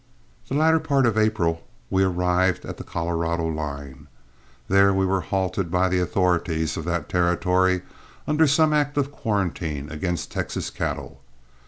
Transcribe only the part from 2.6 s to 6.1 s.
at the Colorado line. There we were halted by the